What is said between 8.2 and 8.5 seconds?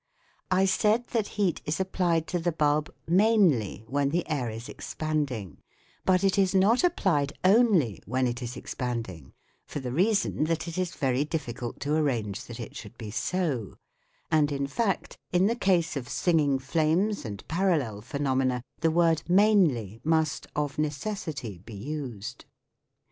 it